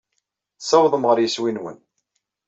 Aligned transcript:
Tessawḍem 0.57 1.03
ɣer 1.09 1.17
yeswi-nwen. 1.19 1.77